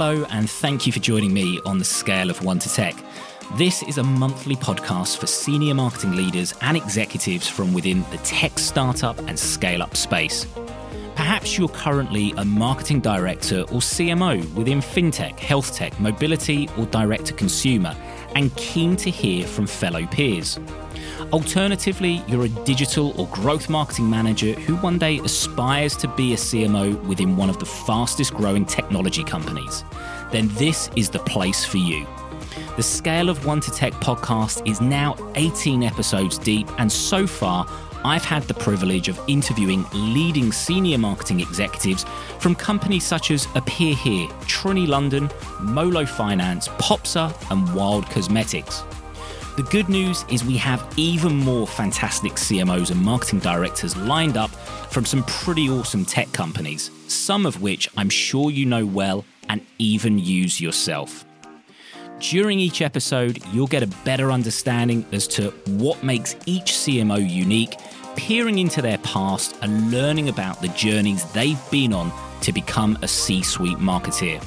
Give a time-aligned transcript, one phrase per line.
[0.00, 2.94] Hello, and thank you for joining me on the Scale of One to Tech.
[3.56, 8.60] This is a monthly podcast for senior marketing leaders and executives from within the tech
[8.60, 10.46] startup and scale up space.
[11.16, 17.24] Perhaps you're currently a marketing director or CMO within fintech, health tech, mobility, or direct
[17.24, 17.96] to consumer,
[18.36, 20.60] and keen to hear from fellow peers.
[21.32, 26.36] Alternatively, you're a digital or growth marketing manager who one day aspires to be a
[26.36, 29.84] CMO within one of the fastest growing technology companies.
[30.30, 32.06] Then this is the place for you.
[32.76, 37.66] The Scale of One to Tech podcast is now 18 episodes deep, and so far,
[38.04, 42.04] I've had the privilege of interviewing leading senior marketing executives
[42.38, 45.28] from companies such as Appear Here, Trinny London,
[45.60, 48.84] Molo Finance, Popsa, and Wild Cosmetics.
[49.58, 54.50] The good news is we have even more fantastic CMOs and marketing directors lined up
[54.50, 59.60] from some pretty awesome tech companies, some of which I'm sure you know well and
[59.78, 61.24] even use yourself.
[62.20, 67.74] During each episode, you'll get a better understanding as to what makes each CMO unique,
[68.14, 72.12] peering into their past and learning about the journeys they've been on
[72.42, 74.40] to become a C suite marketeer.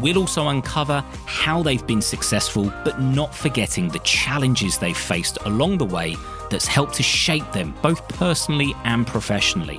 [0.00, 5.76] We'll also uncover how they've been successful, but not forgetting the challenges they've faced along
[5.76, 6.16] the way
[6.50, 9.78] that's helped to shape them both personally and professionally.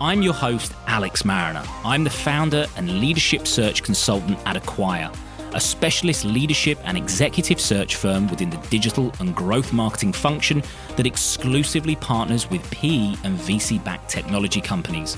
[0.00, 1.64] I'm your host, Alex Mariner.
[1.84, 5.10] I'm the founder and leadership search consultant at Acquire,
[5.52, 10.62] a specialist leadership and executive search firm within the digital and growth marketing function
[10.96, 15.16] that exclusively partners with PE and VC backed technology companies.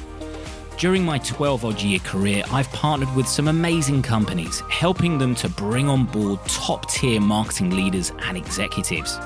[0.82, 5.48] During my 12 odd year career, I've partnered with some amazing companies, helping them to
[5.48, 9.16] bring on board top tier marketing leaders and executives.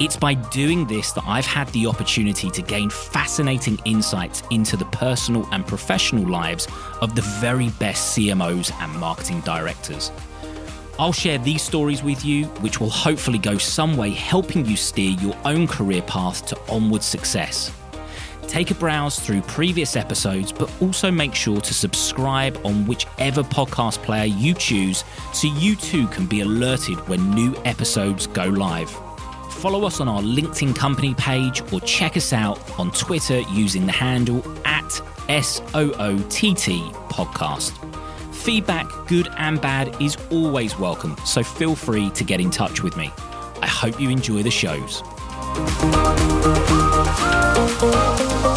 [0.00, 4.86] It's by doing this that I've had the opportunity to gain fascinating insights into the
[4.86, 6.68] personal and professional lives
[7.02, 10.10] of the very best CMOs and marketing directors.
[10.98, 15.10] I'll share these stories with you, which will hopefully go some way helping you steer
[15.20, 17.70] your own career path to onward success.
[18.48, 24.02] Take a browse through previous episodes, but also make sure to subscribe on whichever podcast
[24.02, 28.90] player you choose so you too can be alerted when new episodes go live.
[29.50, 33.92] Follow us on our LinkedIn company page or check us out on Twitter using the
[33.92, 34.90] handle at
[35.28, 37.72] SOOTT podcast.
[38.34, 42.96] Feedback, good and bad, is always welcome, so feel free to get in touch with
[42.96, 43.10] me.
[43.62, 45.02] I hope you enjoy the shows.
[47.92, 48.53] Thank you.